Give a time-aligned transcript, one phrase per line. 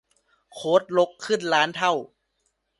[0.53, 1.93] โค้ดรกขึ้นล้านเท่า